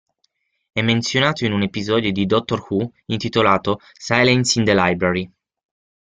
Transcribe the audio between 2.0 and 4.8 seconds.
di "Doctor Who" intitolato "Silence in the